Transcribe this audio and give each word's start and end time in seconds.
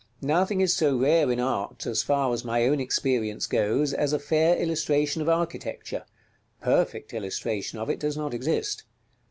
Nothing 0.23 0.61
is 0.61 0.75
so 0.75 0.97
rare 0.97 1.31
in 1.31 1.39
art, 1.39 1.85
as 1.85 2.01
far 2.01 2.33
as 2.33 2.43
my 2.43 2.65
own 2.65 2.79
experience 2.79 3.45
goes, 3.45 3.93
as 3.93 4.13
a 4.13 4.17
fair 4.17 4.57
illustration 4.57 5.21
of 5.21 5.29
architecture; 5.29 6.05
perfect 6.59 7.13
illustration 7.13 7.77
of 7.77 7.87
it 7.87 7.99
does 7.99 8.17
not 8.17 8.33
exist. 8.33 8.83